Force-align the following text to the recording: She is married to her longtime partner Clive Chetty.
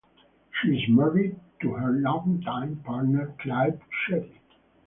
She 0.49 0.69
is 0.77 0.89
married 0.89 1.39
to 1.61 1.73
her 1.73 1.91
longtime 1.91 2.77
partner 2.77 3.35
Clive 3.37 3.81
Chetty. 4.09 4.33